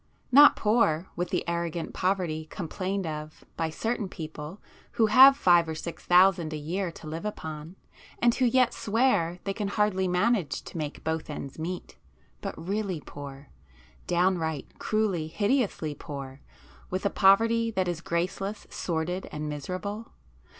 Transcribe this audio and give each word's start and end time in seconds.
Not 0.31 0.55
poor 0.55 1.05
with 1.15 1.29
the 1.29 1.47
arrogant 1.47 1.93
poverty 1.93 2.45
complained 2.49 3.05
of 3.05 3.43
by 3.55 3.69
certain 3.69 4.09
people 4.09 4.59
who 4.93 5.05
have 5.13 5.37
five 5.37 5.69
or 5.69 5.75
six 5.75 6.03
thousand 6.03 6.53
a 6.53 6.57
year 6.57 6.91
to 6.93 7.05
live 7.05 7.23
upon, 7.23 7.75
and 8.17 8.33
who 8.33 8.45
yet 8.45 8.73
swear 8.73 9.37
they 9.43 9.53
can 9.53 9.67
hardly 9.67 10.07
manage 10.07 10.63
to 10.63 10.75
make 10.79 11.03
both 11.03 11.29
ends 11.29 11.59
meet, 11.59 11.97
but 12.41 12.57
really 12.57 12.99
poor,—downright, 12.99 14.79
cruelly, 14.79 15.27
hideously 15.27 15.93
poor, 15.93 16.41
with 16.89 17.05
a 17.05 17.11
poverty 17.11 17.69
that 17.69 17.87
is 17.87 18.01
graceless, 18.01 18.65
sordid 18.71 19.29
and 19.31 19.47
miserable? 19.49 20.13